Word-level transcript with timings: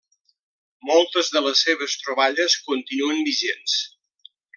Moltes 0.91 1.29
de 1.35 1.43
les 1.47 1.61
seves 1.65 1.97
troballes 2.05 2.55
continuen 2.71 3.21
vigents. 3.29 3.77